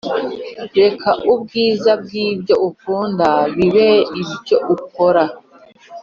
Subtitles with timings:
[0.79, 3.89] reka ubwiza bwibyo ukunda bibe
[4.21, 5.23] ibyo ukora.